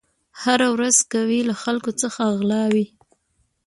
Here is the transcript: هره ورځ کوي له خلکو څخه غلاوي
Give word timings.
هره 0.41 0.67
ورځ 0.75 0.97
کوي 1.13 1.39
له 1.49 1.55
خلکو 1.63 1.91
څخه 2.01 2.21
غلاوي 2.39 2.85